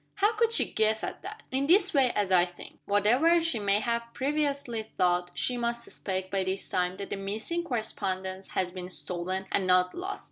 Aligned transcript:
_""How 0.15 0.33
could 0.35 0.51
she 0.51 0.65
guess 0.65 1.03
at 1.03 1.21
that?" 1.21 1.43
"In 1.51 1.67
this 1.67 1.93
way, 1.93 2.11
as 2.13 2.31
I 2.31 2.43
think. 2.43 2.79
Whatever 2.85 3.39
she 3.39 3.59
may 3.59 3.79
have 3.81 4.11
previously 4.15 4.81
thought, 4.81 5.29
she 5.35 5.57
must 5.57 5.83
suspect, 5.83 6.31
by 6.31 6.43
this 6.43 6.67
time, 6.67 6.97
that 6.97 7.11
the 7.11 7.17
missing 7.17 7.63
correspondence 7.63 8.47
has 8.57 8.71
been 8.71 8.89
stolen, 8.89 9.45
and 9.51 9.67
not 9.67 9.93
lost. 9.93 10.19